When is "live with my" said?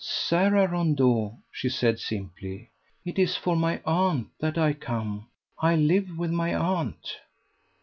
5.75-6.55